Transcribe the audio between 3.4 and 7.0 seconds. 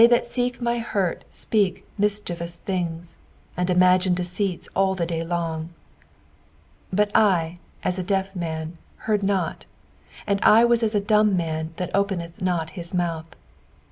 and imagine deceits all the day long. 13